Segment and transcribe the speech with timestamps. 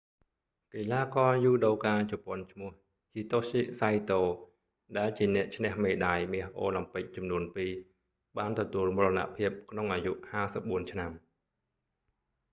[0.75, 2.69] កីឡាករយូដូកាជប៉ុនឈ្មោះ
[3.13, 4.21] hitoshi saito
[4.97, 7.71] ដែលជាអ្នកឈ្នះមេដាយមាសអូឡាំពិកចំនួនពីរ
[8.37, 10.11] បានទទួលមរណភាពក្នុងអាយុ
[10.53, 11.11] 54 ឆ្នាំ